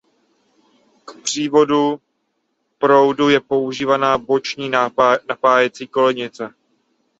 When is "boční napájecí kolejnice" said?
4.17-6.53